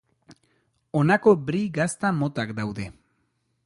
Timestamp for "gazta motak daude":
1.79-2.93